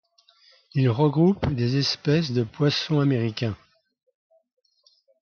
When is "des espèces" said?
1.53-2.31